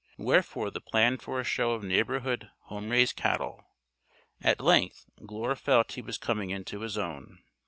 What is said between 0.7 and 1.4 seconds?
the plan for